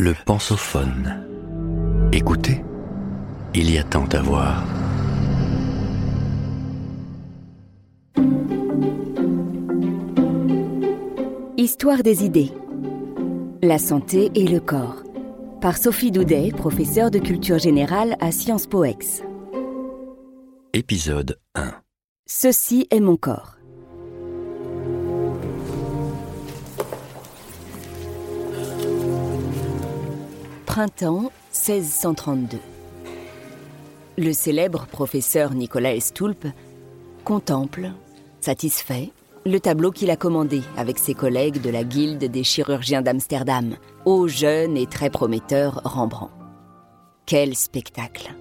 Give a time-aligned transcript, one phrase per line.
[0.00, 1.26] Le pensophone.
[2.12, 2.62] Écoutez,
[3.52, 4.62] il y a tant à voir.
[11.56, 12.52] Histoire des idées.
[13.60, 15.02] La santé et le corps.
[15.60, 18.84] Par Sophie Doudet, professeure de culture générale à Sciences Po.
[20.74, 21.72] Épisode 1.
[22.24, 23.57] Ceci est mon corps.
[30.68, 32.58] Printemps 1632.
[34.18, 36.46] Le célèbre professeur Nicolas Estoulpe
[37.24, 37.90] contemple,
[38.42, 39.10] satisfait,
[39.46, 44.28] le tableau qu'il a commandé avec ses collègues de la Guilde des chirurgiens d'Amsterdam, au
[44.28, 46.34] jeune et très prometteur Rembrandt.
[47.24, 48.34] Quel spectacle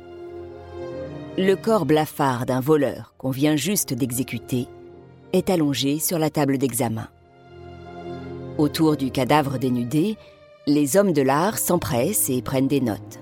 [1.38, 4.68] Le corps blafard d'un voleur qu'on vient juste d'exécuter
[5.32, 7.08] est allongé sur la table d'examen.
[8.58, 10.18] Autour du cadavre dénudé,
[10.68, 13.20] les hommes de l'art s'empressent et prennent des notes.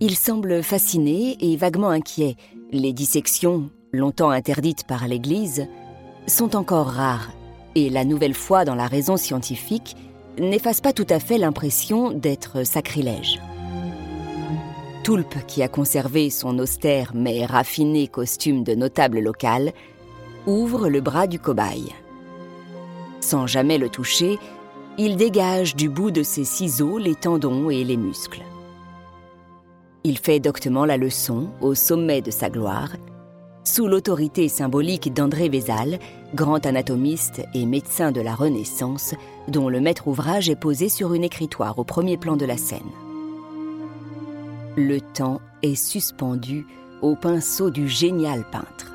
[0.00, 2.36] Ils semblent fascinés et vaguement inquiets.
[2.70, 5.66] Les dissections, longtemps interdites par l'Église,
[6.26, 7.30] sont encore rares,
[7.74, 9.96] et la nouvelle foi dans la raison scientifique
[10.38, 13.40] n'efface pas tout à fait l'impression d'être sacrilège.
[15.02, 19.72] Toulpe, qui a conservé son austère mais raffiné costume de notable local,
[20.46, 21.94] ouvre le bras du cobaye.
[23.20, 24.38] Sans jamais le toucher,
[25.00, 28.42] il dégage du bout de ses ciseaux les tendons et les muscles.
[30.02, 32.90] Il fait doctement la leçon au sommet de sa gloire,
[33.62, 36.00] sous l'autorité symbolique d'André Vézal,
[36.34, 39.14] grand anatomiste et médecin de la Renaissance,
[39.46, 42.80] dont le maître ouvrage est posé sur une écritoire au premier plan de la scène.
[44.76, 46.66] Le temps est suspendu
[47.02, 48.92] au pinceau du génial peintre.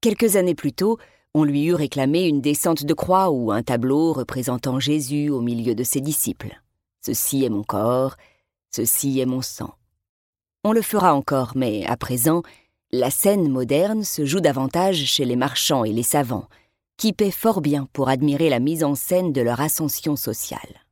[0.00, 0.96] Quelques années plus tôt,
[1.34, 5.74] on lui eût réclamé une descente de croix ou un tableau représentant Jésus au milieu
[5.74, 6.60] de ses disciples.
[7.04, 8.16] Ceci est mon corps,
[8.70, 9.74] ceci est mon sang.
[10.64, 12.42] On le fera encore, mais à présent,
[12.92, 16.48] la scène moderne se joue davantage chez les marchands et les savants,
[16.96, 20.84] qui paient fort bien pour admirer la mise en scène de leur ascension sociale.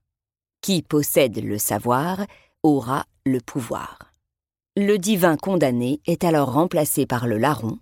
[0.62, 2.24] Qui possède le savoir
[2.62, 4.12] aura le pouvoir.
[4.76, 7.78] Le divin condamné est alors remplacé par le larron,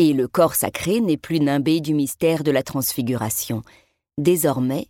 [0.00, 3.60] et le corps sacré n'est plus nimbé du mystère de la transfiguration.
[4.16, 4.86] Désormais,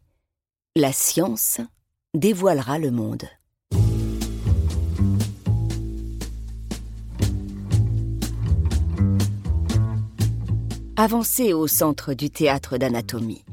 [0.76, 1.60] la science
[2.15, 3.25] dévoilera le monde.
[10.97, 13.44] Avancez au centre du théâtre d'anatomie.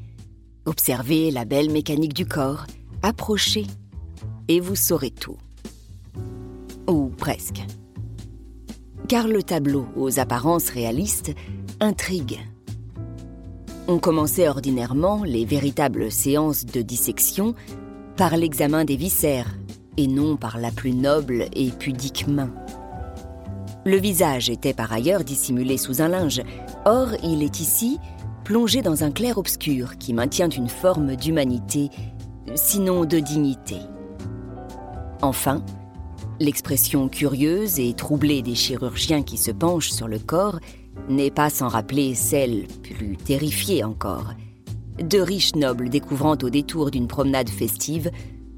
[0.65, 2.67] Observez la belle mécanique du corps,
[3.01, 3.65] approchez,
[4.47, 5.37] et vous saurez tout.
[6.87, 7.63] Ou presque
[9.07, 11.33] car le tableau, aux apparences réalistes,
[11.79, 12.39] intrigue.
[13.87, 17.55] On commençait ordinairement les véritables séances de dissection
[18.17, 19.57] par l'examen des viscères,
[19.95, 22.51] et non par la plus noble et pudique main.
[23.85, 26.41] Le visage était par ailleurs dissimulé sous un linge,
[26.85, 27.99] or il est ici
[28.43, 31.89] plongé dans un clair-obscur qui maintient une forme d'humanité,
[32.55, 33.77] sinon de dignité.
[35.21, 35.63] Enfin,
[36.39, 40.59] L'expression curieuse et troublée des chirurgiens qui se penchent sur le corps
[41.09, 44.33] n'est pas sans rappeler celle, plus terrifiée encore,
[45.01, 48.11] de riches nobles découvrant au détour d'une promenade festive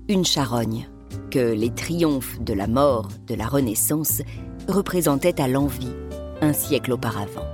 [0.08, 0.90] une charogne
[1.32, 4.22] que les triomphes de la mort de la Renaissance
[4.68, 5.94] représentaient à l'envie
[6.42, 7.46] un siècle auparavant.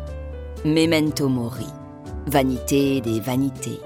[0.64, 1.68] Memento mori,
[2.28, 3.80] vanité des vanités.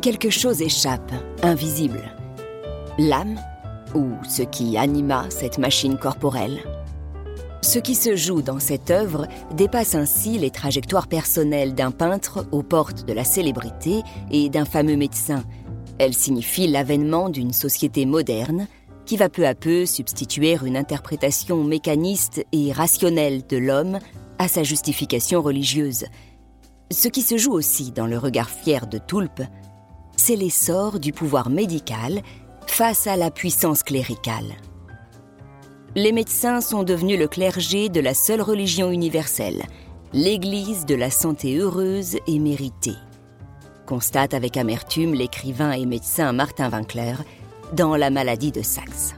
[0.00, 2.02] Quelque chose échappe, invisible.
[2.98, 3.38] L'âme
[3.94, 6.62] ou ce qui anima cette machine corporelle.
[7.62, 12.62] Ce qui se joue dans cette œuvre dépasse ainsi les trajectoires personnelles d'un peintre aux
[12.62, 15.42] portes de la célébrité et d'un fameux médecin.
[15.98, 18.68] Elle signifie l'avènement d'une société moderne
[19.04, 23.98] qui va peu à peu substituer une interprétation mécaniste et rationnelle de l'homme
[24.38, 26.04] à sa justification religieuse.
[26.90, 29.42] Ce qui se joue aussi dans le regard fier de Toulpe,
[30.16, 32.22] c'est l'essor du pouvoir médical
[32.70, 34.56] face à la puissance cléricale.
[35.94, 39.64] Les médecins sont devenus le clergé de la seule religion universelle,
[40.12, 42.96] l'Église de la santé heureuse et méritée,
[43.86, 47.14] constate avec amertume l'écrivain et médecin Martin Winkler
[47.72, 49.14] dans La maladie de Saxe.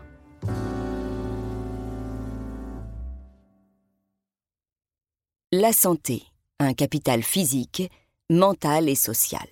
[5.51, 6.23] La santé,
[6.61, 7.91] un capital physique,
[8.31, 9.49] mental et social.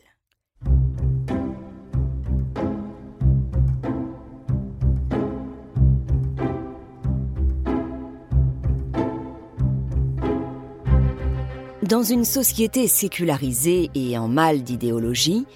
[11.89, 15.47] Dans une société sécularisée et en mal d'idéologie,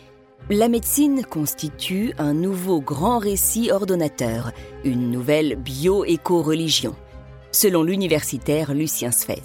[0.49, 4.53] La médecine constitue un nouveau grand récit ordonnateur,
[4.85, 6.95] une nouvelle bio-éco-religion,
[7.51, 9.43] selon l'universitaire Lucien Sfez.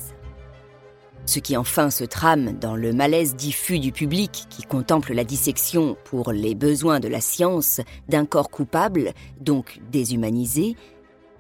[1.25, 5.97] Ce qui enfin se trame dans le malaise diffus du public qui contemple la dissection
[6.05, 9.11] pour les besoins de la science d'un corps coupable,
[9.41, 10.75] donc déshumanisé,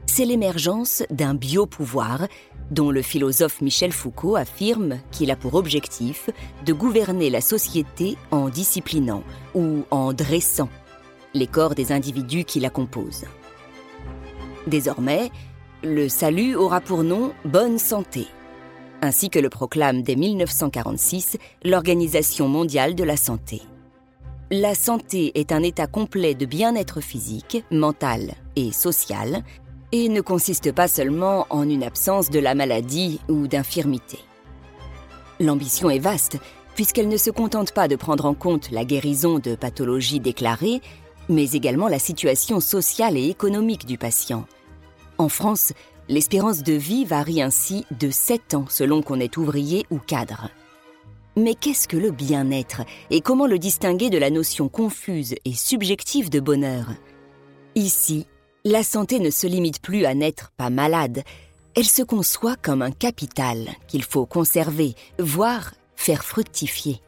[0.05, 2.27] c'est l'émergence d'un biopouvoir
[2.71, 6.29] dont le philosophe Michel Foucault affirme qu'il a pour objectif
[6.65, 9.23] de gouverner la société en disciplinant
[9.53, 10.69] ou en dressant
[11.33, 13.25] les corps des individus qui la composent.
[14.67, 15.31] Désormais,
[15.83, 18.25] le salut aura pour nom bonne santé,
[19.01, 23.61] ainsi que le proclame dès 1946 l'Organisation mondiale de la santé.
[24.51, 29.43] La santé est un état complet de bien-être physique, mental et social
[29.95, 34.19] ne consiste pas seulement en une absence de la maladie ou d'infirmité.
[35.39, 36.37] L'ambition est vaste,
[36.75, 40.81] puisqu'elle ne se contente pas de prendre en compte la guérison de pathologies déclarées,
[41.29, 44.45] mais également la situation sociale et économique du patient.
[45.17, 45.71] En France,
[46.09, 50.49] l'espérance de vie varie ainsi de 7 ans selon qu'on est ouvrier ou cadre.
[51.37, 56.29] Mais qu'est-ce que le bien-être et comment le distinguer de la notion confuse et subjective
[56.29, 56.87] de bonheur?
[57.75, 58.25] Ici,
[58.65, 61.21] la santé ne se limite plus à n'être pas malade,
[61.75, 66.99] elle se conçoit comme un capital qu'il faut conserver, voire faire fructifier.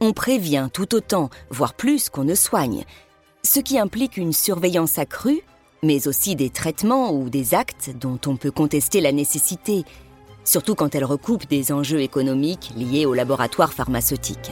[0.00, 2.84] On prévient tout autant, voire plus qu'on ne soigne,
[3.44, 5.42] ce qui implique une surveillance accrue,
[5.84, 9.84] mais aussi des traitements ou des actes dont on peut contester la nécessité,
[10.44, 14.50] surtout quand elle recoupe des enjeux économiques liés aux laboratoires pharmaceutiques.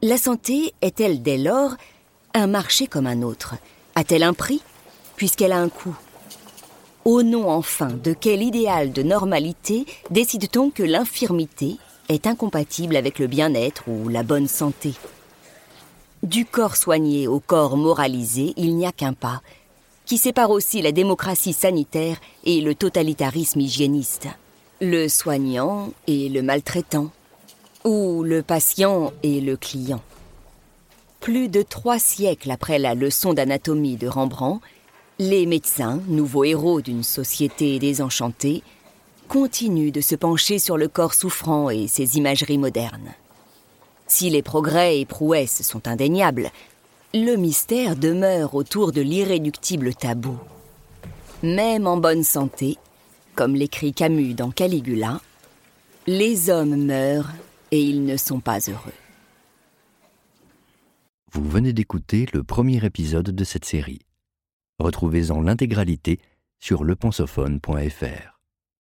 [0.00, 1.74] La santé est-elle dès lors
[2.32, 3.56] un marché comme un autre?
[3.96, 4.62] A-t-elle un prix
[5.16, 5.96] Puisqu'elle a un coût?
[7.04, 11.78] Au nom enfin de quel idéal de normalité décide-t-on que l'infirmité
[12.08, 14.94] est incompatible avec le bien-être ou la bonne santé?
[16.22, 19.42] Du corps soigné au corps moralisé, il n'y a qu'un pas,
[20.06, 24.28] qui sépare aussi la démocratie sanitaire et le totalitarisme hygiéniste.
[24.80, 27.10] Le soignant et le maltraitant,
[27.84, 30.02] ou le patient et le client.
[31.20, 34.60] Plus de trois siècles après la leçon d'anatomie de Rembrandt,
[35.18, 38.62] les médecins, nouveaux héros d'une société désenchantée,
[39.28, 43.14] continuent de se pencher sur le corps souffrant et ses imageries modernes.
[44.06, 46.50] Si les progrès et prouesses sont indéniables,
[47.14, 50.38] le mystère demeure autour de l'irréductible tabou.
[51.42, 52.78] Même en bonne santé,
[53.34, 55.20] comme l'écrit Camus dans Caligula,
[56.06, 57.32] les hommes meurent
[57.70, 58.94] et ils ne sont pas heureux.
[61.32, 64.00] Vous venez d'écouter le premier épisode de cette série.
[64.78, 66.20] Retrouvez-en l'intégralité
[66.58, 68.37] sur lepensophone.fr.